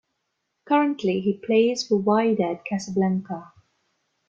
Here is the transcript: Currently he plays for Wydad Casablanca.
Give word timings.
Currently 0.65 1.19
he 1.21 1.37
plays 1.45 1.85
for 1.85 1.97
Wydad 2.01 2.65
Casablanca. 2.65 3.51